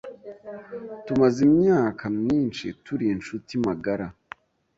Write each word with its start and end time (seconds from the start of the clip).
Tumaze 1.05 1.39
imyaka 1.49 2.03
myinshi 2.19 2.65
turi 2.83 3.05
inshuti 3.15 3.51
magara. 3.65 4.07